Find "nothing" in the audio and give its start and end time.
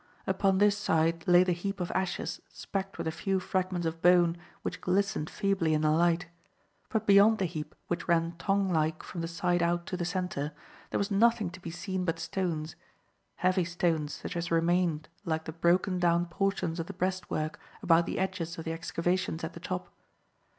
11.11-11.51